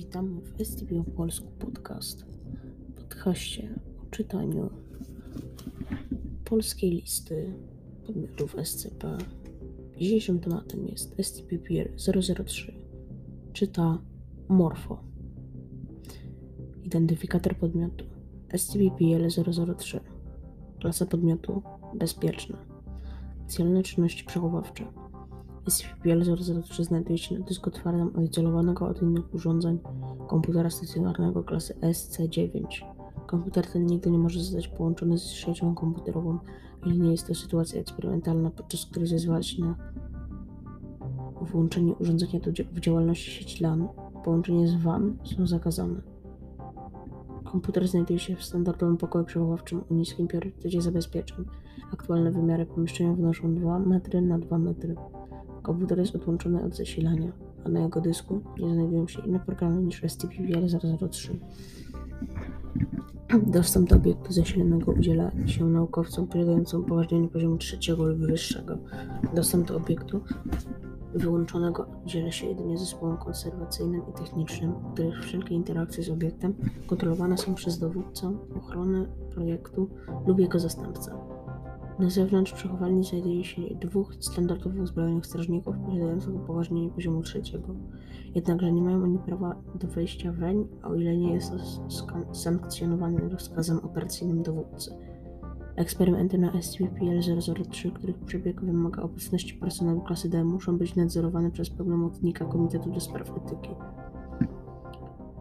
[0.00, 2.24] Witamy w STB Polsku Podcast.
[2.96, 4.70] Podcaście o czytaniu
[6.44, 7.54] polskiej listy
[8.06, 9.18] podmiotów SCP.
[9.96, 11.88] Dzisiejszym tematem jest SCP-PL
[12.46, 12.74] 003.
[13.52, 13.98] Czyta
[14.48, 15.04] Morfo.
[16.84, 18.04] Identyfikator podmiotu
[18.52, 19.28] SCP-PL
[19.76, 20.00] 003.
[20.78, 21.62] Klasa podmiotu
[21.94, 22.58] bezpieczna.
[23.40, 24.84] Specjalne czynności przechowawcze
[25.66, 29.78] SCP-PL-003 znajduje się na dysku twardym odizolowanego od innych urządzeń
[30.28, 32.84] komputera stacjonarnego klasy SC9.
[33.26, 36.38] Komputer ten nigdy nie może zostać połączony z siecią komputerową,
[36.84, 39.74] jeżeli nie jest to sytuacja eksperymentalna, podczas której zezwala się na
[41.40, 43.88] włączenie urządzenia do w działalności sieci LAN.
[44.24, 46.00] Połączenie z WAN są zakazane.
[47.44, 51.44] Komputer znajduje się w standardowym pokoju przechowawczym o niskim priorytecie zabezpieczeń.
[51.92, 54.96] Aktualne wymiary pomieszczenia wynoszą 2 metry na 2 metry.
[55.62, 57.32] Komputer jest odłączony od zasilania,
[57.64, 61.36] a na jego dysku nie znajdują się inne programy niż SCP-PL-003.
[63.46, 68.78] Dostęp do obiektu zasilanego udziela się naukowcom posiadającym upoważnienie poziomu trzeciego lub wyższego.
[69.34, 70.20] Dostęp do obiektu
[71.14, 76.54] wyłączonego udziela się jedynie zespołom konserwacyjnym i technicznym, których wszelkie interakcje z obiektem
[76.86, 79.88] kontrolowane są przez dowódcę ochrony projektu
[80.26, 81.12] lub jego zastępcę.
[82.00, 87.74] Na zewnątrz przechowalni znajduje się dwóch standardowo uzbrojonych strażników posiadających upoważnienie poziomu trzeciego.
[88.34, 91.58] Jednakże nie mają oni prawa do wejścia weń, o ile nie jest to
[92.34, 94.94] sankcjonowane rozkazem operacyjnym dowódcy.
[95.76, 102.44] Eksperymenty na SCP-PL-003, których przebieg wymaga obecności personelu klasy D, muszą być nadzorowane przez pełnomocnika
[102.44, 103.70] Komitetu do Spraw Etyki.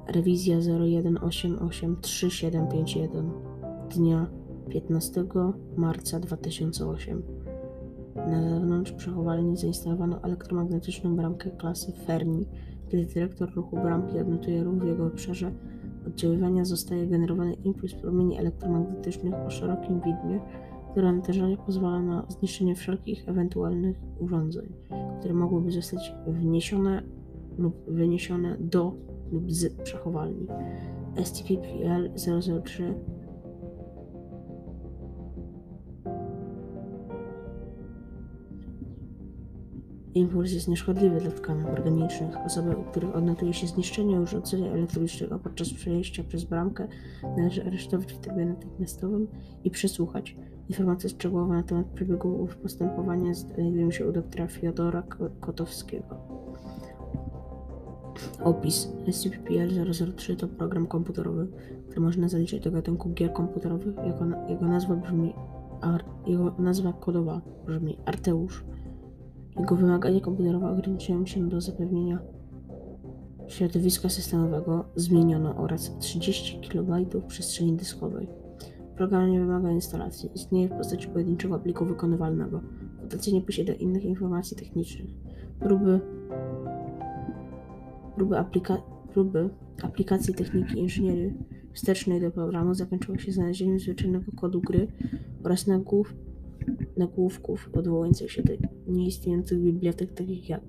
[0.08, 3.32] Rewizja 01883751
[3.90, 4.39] dnia
[4.70, 5.26] 15
[5.78, 7.24] marca 2008.
[8.16, 12.46] Na zewnątrz przechowalni zainstalowano elektromagnetyczną bramkę klasy Fermi.
[12.88, 15.52] Gdy dyrektor ruchu bramki odnotuje ruch w jego obszarze
[16.08, 20.40] oddziaływania, zostaje generowany impuls promieni elektromagnetycznych o szerokim widmie,
[20.92, 24.74] które natężenie pozwala na zniszczenie wszelkich ewentualnych urządzeń,
[25.20, 27.04] które mogłyby zostać wniesione
[27.58, 28.94] lub wyniesione do
[29.32, 30.48] lub z przechowalni.
[31.16, 32.94] SCP-PL-003
[40.16, 42.38] Impuls jest nieszkodliwy dla tkanek organicznych.
[42.46, 46.88] Osoby, u których odnotuje się zniszczenie urządzenia elektrycznego podczas przejścia przez bramkę,
[47.38, 49.28] należy aresztować w trybie natychmiastowym
[49.64, 50.36] i przesłuchać.
[50.70, 55.04] Informacje szczegółowe na temat przebiegu postępowania znajdują się u doktora Fiodora
[55.40, 56.16] Kotowskiego.
[58.44, 61.48] Opis SCP-PL-003 to program komputerowy,
[61.88, 63.96] który można zaliczyć do gatunku gier komputerowych.
[63.96, 65.34] Jego, jego nazwa brzmi
[66.28, 68.64] jego nazwa kodowa brzmi Arteusz.
[69.58, 72.20] Jego wymagania komputerowe ograniczają się do zapewnienia
[73.48, 78.28] środowiska systemowego zmieniono oraz 30 KB przestrzeni dyskowej.
[78.96, 82.62] Program nie wymaga instalacji, istnieje w postaci pojedynczego pliku wykonywalnego.
[83.02, 85.10] Dotacja nie posiada innych informacji technicznych.
[85.60, 86.00] Próby,
[88.16, 88.78] próby, aplika,
[89.14, 89.50] próby
[89.84, 91.34] aplikacji techniki inżynierii
[91.74, 94.88] wstecznej do programu zakończyły się znalezieniem zwyczajnego kodu gry
[95.44, 96.14] oraz nagłów,
[96.98, 98.54] nagłówków odwołujących się do
[98.88, 100.62] nieistniejących bibliotek takich jak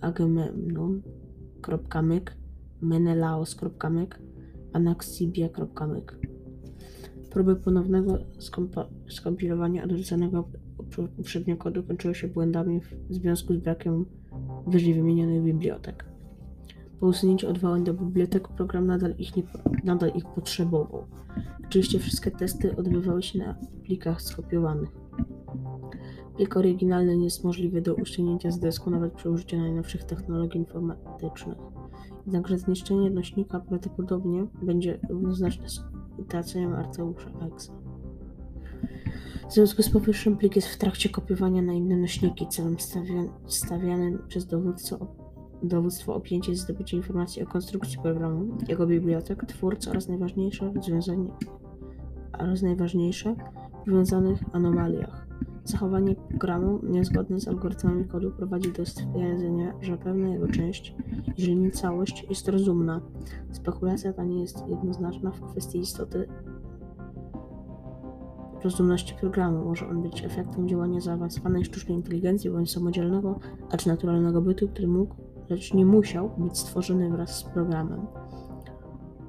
[0.00, 2.36] agamemnon.myk,
[2.80, 4.18] menelaos.myk,
[4.72, 6.18] anaxibia.myk.
[7.30, 8.18] Próby ponownego
[9.08, 10.48] skompilowania odrzuconego
[11.16, 14.06] poprzednio kodu kończyły się błędami w związku z brakiem
[14.66, 16.04] wyżej wymienionych bibliotek.
[17.00, 19.42] Po usunięciu odwołań do bibliotek program nadal ich, nie,
[19.84, 21.06] nadal ich potrzebował.
[21.64, 24.88] Oczywiście wszystkie testy odbywały się na plikach skopiowanych.
[26.36, 31.58] Plik oryginalny nie jest możliwy do uściągnięcia z dysku nawet przy użyciu najnowszych technologii informatycznych.
[32.26, 35.80] Jednakże zniszczenie nośnika prawdopodobnie będzie równoznaczne z
[36.18, 37.72] utraceniem Arteusza Exa.
[39.48, 42.76] W związku z powyższym plik jest w trakcie kopiowania na inne nośniki celem
[43.46, 44.98] stawianym przez dowódcę
[45.62, 51.30] dowództwo objęcie zdobycie informacji o konstrukcji programu, jego bibliotek, twórcy oraz najważniejsze rozwiązanie
[52.38, 53.34] oraz najważniejsze
[54.52, 55.28] anomaliach.
[55.64, 60.94] Zachowanie programu niezgodne z algorytmami kodu prowadzi do stwierdzenia, że pewna jego część,
[61.38, 63.00] jeżeli nie całość, jest rozumna.
[63.50, 66.28] Spekulacja ta nie jest jednoznaczna w kwestii istoty
[68.64, 69.64] rozumności programu.
[69.64, 73.38] Może on być efektem działania zaawansowanej sztucznej inteligencji bądź samodzielnego,
[73.70, 75.14] acz naturalnego bytu, który mógł
[75.50, 78.06] lecz nie musiał być stworzony wraz z programem.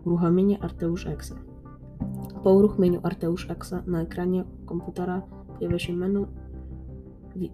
[0.06, 1.36] Uruchomienie Arteusz Exa.
[2.44, 5.22] Po uruchomieniu Arteusz Exa na ekranie komputera
[5.58, 6.26] pojawia się menu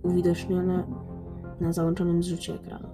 [0.04, 0.84] uwidocznione
[1.62, 2.88] na załączonym zrzucie ekranu.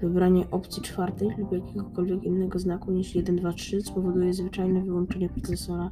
[0.00, 5.90] Wybranie opcji czwartej lub jakiegokolwiek innego znaku niż 1, 2, 3 spowoduje zwyczajne wyłączenie procesora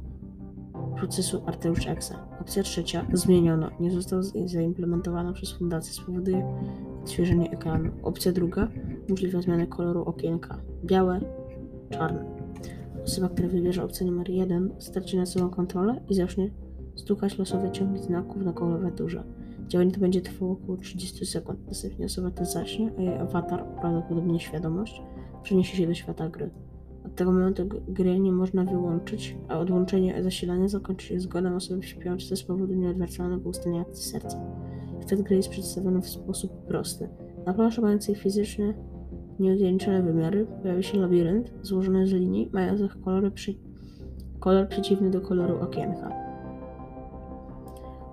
[0.97, 2.15] procesu Arteusz Exa.
[2.41, 6.45] Opcja trzecia zmieniono, nie został zaimplementowana przez fundację, spowoduje
[7.03, 7.91] odświeżenie ekranu.
[8.03, 8.67] Opcja druga
[9.09, 11.21] możliwa zmiana koloru okienka białe,
[11.89, 12.25] czarne.
[13.03, 16.49] Osoba, która wybierze opcję numer 1 straci na sobą kontrolę i zacznie
[16.95, 19.23] stukać losowe ciągi znaków na klawiaturze.
[19.67, 21.67] Działanie to będzie trwało około 30 sekund.
[21.67, 25.01] Następnie osoba ta zacznie, a jej awatar, prawdopodobnie świadomość,
[25.43, 26.49] przeniesie się do świata gry.
[27.05, 32.37] Od tego momentu gry nie można wyłączyć, a odłączenie zasilania zakończy się zgodą osoby śpiącej
[32.37, 34.37] z powodu nieodwracalnego ustania serca.
[35.09, 37.09] Świat gry jest przedstawiony w sposób prosty.
[37.45, 38.73] Na planszy mającej fizyczne,
[39.39, 43.55] nieograniczone wymiary pojawi się labirynt złożony z linii mających kolory przy...
[44.39, 46.11] kolor przeciwny do koloru okienka.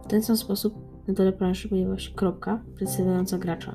[0.05, 0.75] W ten sam sposób
[1.09, 3.75] na dole planszy pojawia się kropka przedstawiająca gracza.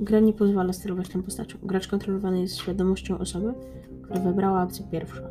[0.00, 1.58] Gra nie pozwala sterować tą postacią.
[1.62, 3.54] Gracz kontrolowany jest świadomością osoby,
[4.02, 5.22] która wybrała opcję pierwszą.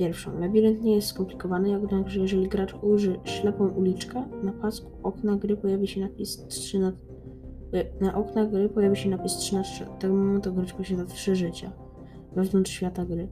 [0.00, 0.40] Pierwszą.
[0.40, 5.88] Labirynt nie jest skomplikowany, jednakże jeżeli gracz uży ślepą uliczkę, na pasku okna gry pojawi
[5.88, 6.92] się napis 3 na
[8.00, 9.86] na oknach gry pojawi się napis 3 na 3.
[9.88, 11.72] Od tego momentu gracz posiada 3 życia
[12.36, 13.28] wewnątrz świata gry.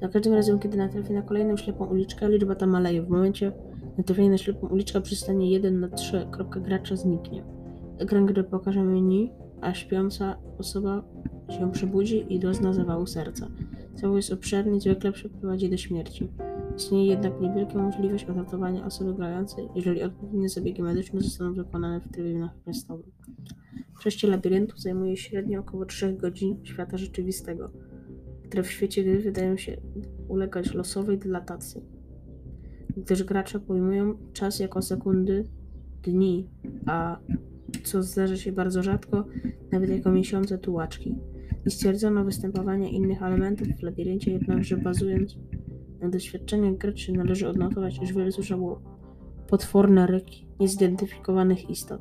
[0.00, 3.02] Za każdym razem, kiedy natrafi na kolejną ślepą uliczkę, liczba ta maleje.
[3.02, 3.52] W momencie
[3.98, 6.26] natrafienia na ślepą uliczkę przystanie 1 na 3.
[6.30, 7.44] Kropka gracza zniknie.
[7.98, 11.04] Ekran gry pokaże menu, a śpiąca osoba
[11.48, 13.48] się przebudzi i dozna zawału serca.
[14.14, 16.28] Jest obszerny zwykle przeprowadzi do śmierci.
[16.76, 22.38] Istnieje jednak niewielka możliwość odratowania osoby grającej, jeżeli odpowiednie zabiegi medyczne zostaną wykonane w trybie
[22.38, 23.10] natychmiastowym.
[23.98, 27.70] Przejście labiryntu zajmuje średnio około 3 godzin świata rzeczywistego,
[28.44, 29.76] które w świecie gry wydają się
[30.28, 31.82] ulegać losowej dilatacji,
[32.96, 35.44] gdyż gracze pojmują czas jako sekundy,
[36.02, 36.48] dni,
[36.86, 37.18] a
[37.84, 39.24] co zdarza się bardzo rzadko,
[39.72, 41.14] nawet jako miesiące tułaczki.
[41.68, 45.36] Stwierdzono występowanie innych elementów w labiryncie, jednakże bazując
[46.00, 48.82] na doświadczeniach graczy należy odnotować, iż wiele słyszało
[49.48, 52.00] potworne ryki niezidentyfikowanych istot.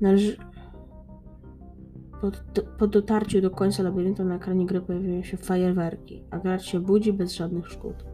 [0.00, 0.36] Należy...
[2.20, 6.62] Po, do, po dotarciu do końca labiryntu na ekranie gry pojawiają się fajerwerki, a gracz
[6.62, 8.04] się budzi bez żadnych szkód.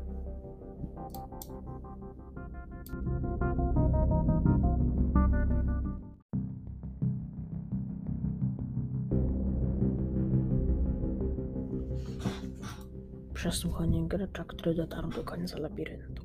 [13.45, 16.23] Przesłuchanie gracza, który dotarł do końca labiryntu.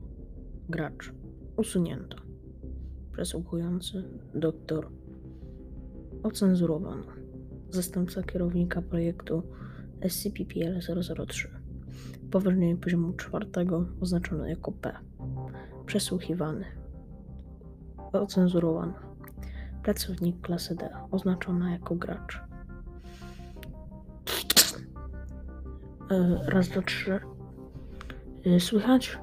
[0.70, 1.14] Gracz
[1.58, 2.18] usunięto.
[3.12, 4.04] Przesłuchujący
[4.36, 4.90] doktor
[6.24, 7.04] ocenzurowano.
[7.70, 9.44] Zastępca kierownika projektu
[10.02, 11.48] SCP-PL-003.
[12.32, 14.92] Poważnienie poziomu czwartego oznaczono jako P.
[15.86, 16.66] Przesłuchiwany.
[18.14, 18.94] Ocenzurowano.
[19.84, 22.49] Pracownik klasy D oznaczona jako gracz.
[26.46, 27.20] Raz, dwa, trzy.
[28.46, 29.18] E, słychać?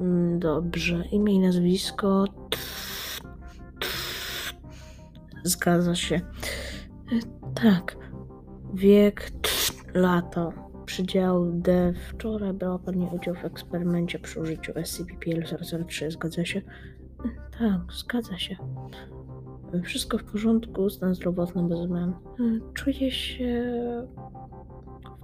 [0.00, 1.04] Mm, dobrze.
[1.12, 2.24] Imię i nazwisko.
[5.44, 6.16] Zgadza się.
[6.16, 6.20] E,
[7.54, 7.96] tak.
[8.74, 9.30] Wiek,
[9.94, 10.52] lata.
[10.86, 11.92] Przydział D.
[12.08, 16.10] Wczoraj brała Pani udział w eksperymencie przy użyciu SCP-PL-003.
[16.10, 16.62] Zgadza się?
[17.58, 18.56] Tak, zgadza się.
[19.84, 22.14] Wszystko w porządku, stan zdrowotny bez zmian.
[22.74, 23.72] Czuję się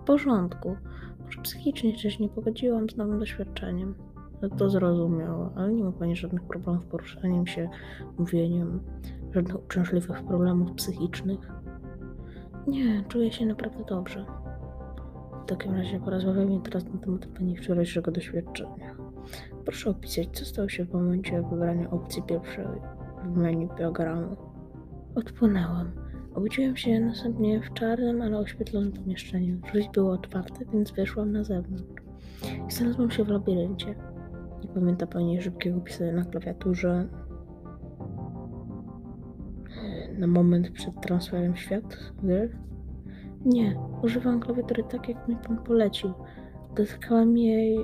[0.06, 0.76] porządku.
[1.24, 3.94] Może psychicznie też nie pogodziłam z nowym doświadczeniem.
[4.42, 7.68] No to zrozumiała, ale nie ma pani żadnych problemów z poruszaniem się,
[8.18, 8.80] mówieniem,
[9.34, 11.52] żadnych uciążliwych problemów psychicznych.
[12.66, 14.26] Nie, czuję się naprawdę dobrze.
[15.42, 18.96] W takim razie porozmawiajmy teraz na temat pani wczorajszego doświadczenia.
[19.64, 22.66] Proszę opisać, co stało się w momencie wybrania opcji pierwszej
[23.24, 24.36] w menu programu.
[25.14, 26.05] Odpłynęłam.
[26.36, 29.56] Obudziłem się następnie w czarnym, ale oświetlonym pomieszczeniu.
[29.56, 32.02] Drzwi były otwarte, więc wyszłam na zewnątrz.
[32.68, 33.94] I znalazłam się w labiryncie.
[34.62, 37.08] Nie pamięta pani szybkiego pisania na klawiaturze.
[40.18, 42.58] Na moment przed transferem świat gry?
[43.44, 46.12] Nie, używam klawiatury tak, jak mi pan polecił.
[46.76, 47.78] Dotykałam jej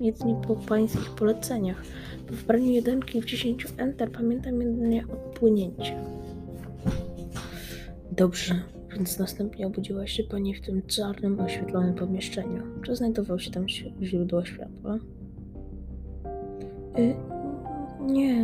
[0.00, 1.82] jedynie po pańskich poleceniach.
[2.28, 6.19] Po wybraniu jedynki w 10 Enter pamiętam jedynie odpłynięcie.
[8.20, 8.54] Dobrze,
[8.92, 12.62] więc następnie obudziła się pani w tym czarnym, oświetlonym pomieszczeniu.
[12.82, 13.68] Czy znajdował się tam
[14.02, 14.98] źródło światła?
[16.98, 17.14] Y
[18.00, 18.42] nie,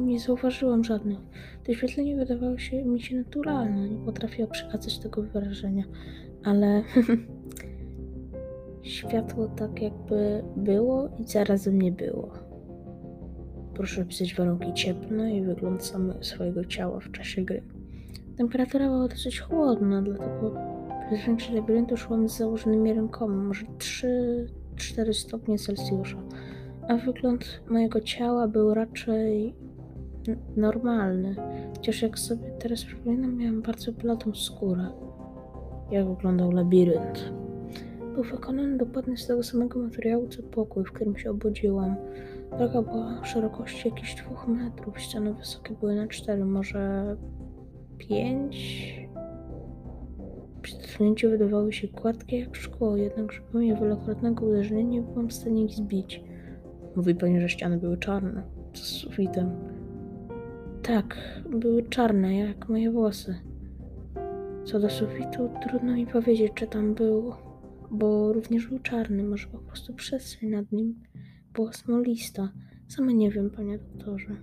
[0.00, 1.18] nie zauważyłam żadnych.
[1.64, 3.88] To świetlenie wydawało się mi się naturalne.
[3.88, 5.84] Nie potrafiła przekazać tego wyrażenia,
[6.44, 6.82] ale
[8.82, 12.32] światło tak jakby było i zarazem nie było.
[13.74, 17.62] Proszę opisać warunki cieplne i wygląd swojego ciała w czasie gry.
[18.36, 20.54] Temperatura była dosyć chłodna, dlatego
[21.06, 23.66] przez większość labiryntu szłam z założonymi rękoma, może
[24.76, 26.22] 3-4 stopnie Celsjusza,
[26.88, 29.54] a wygląd mojego ciała był raczej
[30.56, 31.36] normalny.
[31.76, 34.86] Chociaż jak sobie teraz przypominam, miałem bardzo bladą skórę.
[35.90, 37.32] Jak wyglądał labirynt?
[38.14, 41.96] Był wykonany dokładnie z tego samego materiału co pokój, w którym się obudziłam.
[42.58, 47.16] Droga była szerokości jakichś dwóch metrów, ściany wysokie były na cztery, może
[48.08, 48.56] pięć.
[50.62, 55.64] Przy dotknięciu wydawały się gładkie jak szkło, jednakże pomimo wielokrotnego uderzenia nie byłam w stanie
[55.64, 56.24] ich zbić.
[56.96, 58.42] Mówi pani, że ściany były czarne,
[58.74, 59.50] z sufitem.
[60.82, 61.16] Tak,
[61.50, 63.34] były czarne, jak moje włosy.
[64.64, 67.32] Co do sufitu, trudno mi powiedzieć, czy tam był,
[67.90, 71.00] bo również był czarny, może po prostu przestrzeń nad nim
[71.54, 72.52] była smolista.
[72.88, 74.36] Sama nie wiem, panie doktorze.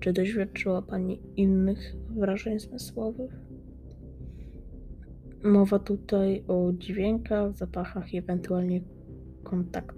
[0.00, 3.30] Czy doświadczyła pani innych wrażeń zmysłowych?
[5.44, 8.80] Mowa tutaj o dźwiękach, zapachach i ewentualnie
[9.42, 9.96] kontakt,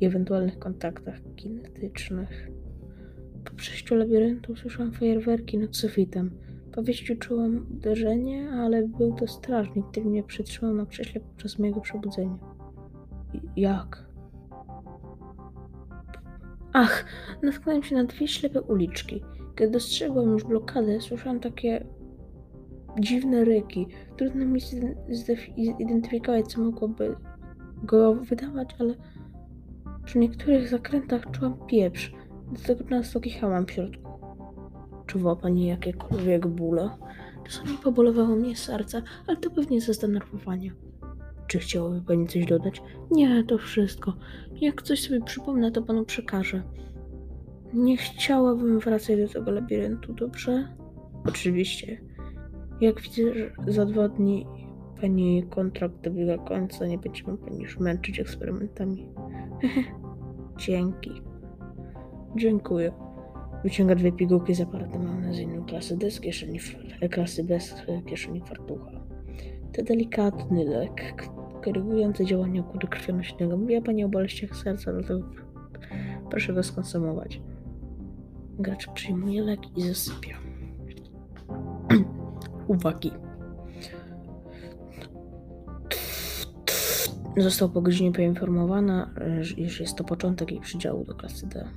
[0.00, 2.50] ewentualnych kontaktach kinetycznych.
[3.44, 6.30] Po przejściu labiryntu słyszałam fajerwerki nad sufitem.
[6.72, 11.80] Po wyjściu czułam uderzenie, ale był to strażnik, który mnie przytrzymał na krześle podczas mojego
[11.80, 12.38] przebudzenia.
[13.56, 14.07] Jak?
[16.72, 17.04] Ach,
[17.42, 19.22] natknąłem się na dwie ślepe uliczki.
[19.56, 21.86] Kiedy dostrzegłam już blokadę, słyszałam takie
[23.00, 23.86] dziwne ryki.
[24.16, 27.16] Trudno mi zide- zide- zidentyfikować, co mogłoby
[27.82, 28.94] go wydawać, ale
[30.04, 32.12] przy niektórych zakrętach czułam pieprz.
[32.52, 34.10] Dlatego często kichałam w środku.
[35.06, 36.90] Czuwała pani jakiekolwiek bóle?
[37.44, 40.72] Czasami pobolowało mnie serce, ale to pewnie ze zdenerwowania.
[41.48, 42.82] Czy chciałaby pani coś dodać?
[43.10, 44.12] Nie, to wszystko.
[44.60, 46.62] Jak coś sobie przypomnę, to panu przekażę.
[47.74, 50.68] Nie chciałabym wracać do tego labiryntu, dobrze?
[51.24, 52.00] Oczywiście.
[52.80, 54.46] Jak widzę, że za dwa dni
[55.00, 59.08] pani kontrakt dobiega końca, nie będziemy pani już męczyć eksperymentami.
[60.58, 61.10] Dzięki.
[62.36, 62.92] Dziękuję.
[63.64, 66.58] Wyciąga dwie pigułki z aparatem magnezyjnym klasy D z kieszeni,
[67.10, 67.74] klasy B z
[68.06, 69.07] kieszeni fartucha.
[69.78, 71.28] To delikatny lek,
[71.64, 73.56] korygujący działanie układu krwionośnego.
[73.56, 75.20] Mówiła pani o boleściach serca, dlatego
[76.30, 77.40] proszę go skonsumować.
[78.58, 80.36] Gracz przyjmuje lek i zasypia.
[82.68, 83.12] Uwagi.
[87.36, 89.10] Został po godzinie poinformowana,
[89.56, 91.68] iż jest to początek jej przydziału do klasy D.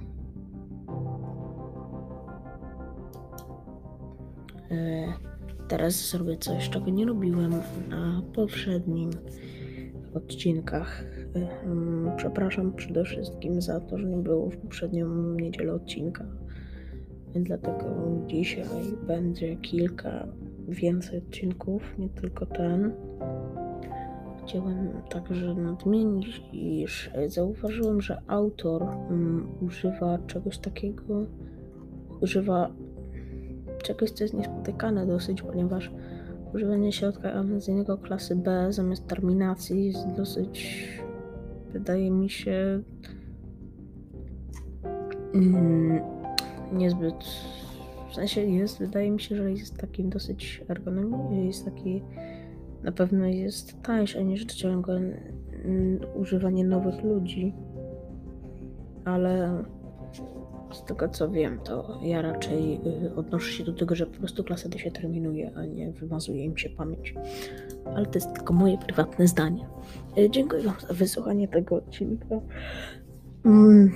[4.71, 5.30] E,
[5.71, 7.51] Teraz zrobię coś, czego nie robiłem
[7.89, 9.09] na poprzednim
[10.13, 11.03] odcinkach.
[11.35, 16.25] E, mm, Przepraszam przede wszystkim za to, że nie było w poprzednią niedzielę odcinka.
[17.35, 17.85] Dlatego
[18.27, 18.65] dzisiaj
[19.07, 20.27] będzie kilka
[20.67, 22.91] więcej odcinków, nie tylko ten.
[24.43, 31.25] Chciałem także nadmienić, iż zauważyłem, że autor mm, używa czegoś takiego,
[32.21, 32.71] używa
[33.81, 35.91] czegoś, co jest niespotykane dosyć, ponieważ
[36.53, 40.87] używanie środka amnezyjnego klasy B zamiast terminacji jest dosyć,
[41.73, 42.81] wydaje mi się,
[45.33, 46.01] mm,
[46.73, 47.15] niezbyt,
[48.11, 52.01] w sensie jest, wydaje mi się, że jest taki dosyć ergonomiczny, jest taki,
[52.83, 57.53] na pewno jest tańszy niż ciągłe mm, używanie nowych ludzi,
[59.05, 59.63] ale
[60.73, 64.43] z tego co wiem, to ja raczej y, odnoszę się do tego, że po prostu
[64.43, 67.13] klasa D się terminuje, a nie wymazuje im się pamięć.
[67.95, 69.67] Ale to jest tylko moje prywatne zdanie.
[70.17, 72.41] Y, Dziękuję Wam za wysłuchanie tego odcinka.
[73.45, 73.91] Mm,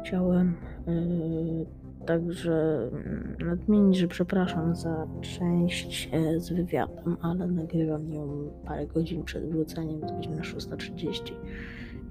[0.00, 0.54] chciałem
[0.88, 1.66] y,
[2.06, 9.50] także mm, nadmienić, że przepraszam za część z wywiadem, ale nagrywam ją parę godzin przed
[9.50, 11.32] wróceniem, to godzina 6.30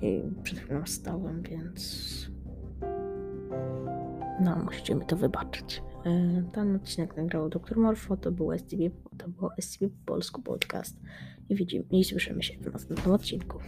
[0.01, 2.32] i przed chwilą wstałem, więc
[4.39, 5.83] no, musicie mi to wybaczyć.
[6.05, 7.77] E, ten odcinek nagrał Dr.
[7.77, 10.99] Morfo, to był SCB, to było SCB Polsku Podcast.
[11.49, 13.59] I widzimy i słyszymy się w następnym odcinku.